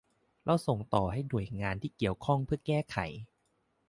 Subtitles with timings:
[0.45, 2.97] แล้วส่งต่อให้หน่วยงานที่เกี่ยวข้องเพื่อแก้ไข